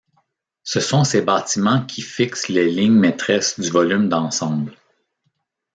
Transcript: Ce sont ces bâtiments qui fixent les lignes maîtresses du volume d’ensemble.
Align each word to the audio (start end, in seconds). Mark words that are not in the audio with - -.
Ce 0.63 0.79
sont 0.79 1.03
ces 1.03 1.21
bâtiments 1.21 1.85
qui 1.85 2.01
fixent 2.01 2.47
les 2.47 2.67
lignes 2.71 2.97
maîtresses 2.97 3.59
du 3.59 3.69
volume 3.69 4.09
d’ensemble. 4.09 4.75